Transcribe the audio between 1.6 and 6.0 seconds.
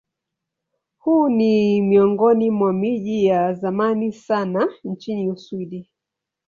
miongoni mwa miji ya zamani sana nchini Uswidi.